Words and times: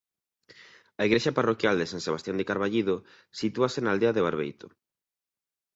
A 0.99 1.01
igrexa 1.07 1.35
parroquial 1.37 1.75
de 1.77 1.89
san 1.91 2.01
Sebastián 2.07 2.37
de 2.37 2.47
Carballido 2.49 2.95
sitúase 3.39 3.79
na 3.81 3.91
aldea 3.93 4.15
de 4.15 4.25
Barbeito. 4.27 4.67